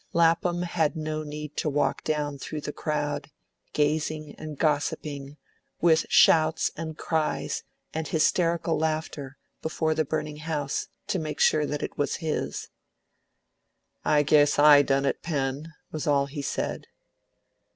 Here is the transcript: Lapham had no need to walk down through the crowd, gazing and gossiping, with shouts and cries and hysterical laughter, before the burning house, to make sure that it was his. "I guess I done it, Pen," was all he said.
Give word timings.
Lapham 0.13 0.63
had 0.63 0.95
no 0.95 1.21
need 1.21 1.55
to 1.57 1.69
walk 1.69 2.03
down 2.03 2.39
through 2.39 2.61
the 2.61 2.73
crowd, 2.73 3.29
gazing 3.71 4.33
and 4.35 4.57
gossiping, 4.57 5.37
with 5.79 6.07
shouts 6.09 6.71
and 6.75 6.97
cries 6.97 7.61
and 7.93 8.07
hysterical 8.07 8.75
laughter, 8.79 9.37
before 9.61 9.93
the 9.93 10.03
burning 10.03 10.37
house, 10.37 10.87
to 11.05 11.19
make 11.19 11.39
sure 11.39 11.67
that 11.67 11.83
it 11.83 11.99
was 11.99 12.15
his. 12.15 12.69
"I 14.03 14.23
guess 14.23 14.57
I 14.57 14.81
done 14.81 15.05
it, 15.05 15.21
Pen," 15.21 15.71
was 15.91 16.07
all 16.07 16.25
he 16.25 16.41
said. 16.41 16.87